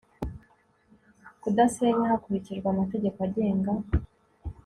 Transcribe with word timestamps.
kudasenya 1.41 2.05
hakurikijwe 2.11 2.67
amategeko 2.69 3.17
agenga 3.27 3.71